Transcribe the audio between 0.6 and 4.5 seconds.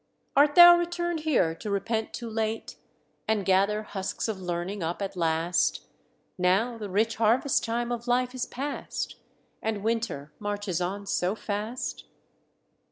return'd here to repent too late, And gather husks of